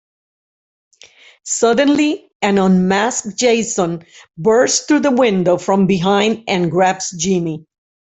Suddenly, 1.45 2.27
an 2.41 2.57
unmasked 2.57 3.37
Jason 3.37 4.03
bursts 4.35 4.87
through 4.87 5.01
the 5.01 5.11
window 5.11 5.59
from 5.59 5.85
behind 5.85 6.45
and 6.47 6.71
grabs 6.71 7.11
Ginny. 7.11 7.67